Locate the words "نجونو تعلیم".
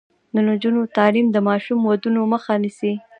0.47-1.27